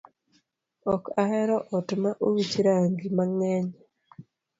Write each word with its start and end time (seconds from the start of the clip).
Ok 0.93 1.03
ahero 1.23 1.57
ot 1.77 1.89
ma 2.01 2.11
owich 2.25 2.55
rangi 2.65 3.07
mangeny 3.17 3.69